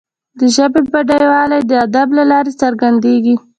[0.39, 3.35] د ژبي بډایوالی د ادب له لارې څرګندیږي.